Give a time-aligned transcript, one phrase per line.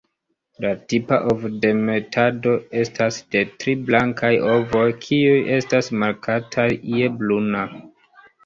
[0.63, 2.55] La tipa ovodemetado
[2.85, 7.67] estas de tri blankaj ovoj, kiuj estas markataj je bruna.